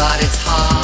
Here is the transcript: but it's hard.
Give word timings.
but 0.00 0.24
it's 0.24 0.38
hard. 0.40 0.79